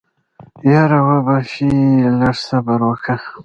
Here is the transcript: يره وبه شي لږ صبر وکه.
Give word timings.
يره 0.73 0.99
وبه 1.09 1.37
شي 1.51 1.71
لږ 2.19 2.35
صبر 2.47 2.79
وکه. 2.89 3.15